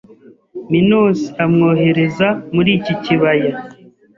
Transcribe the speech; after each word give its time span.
Minos 0.71 1.19
amwohereza 1.45 2.27
muri 2.53 2.69
iki 2.77 2.93
kibaya 3.03 3.51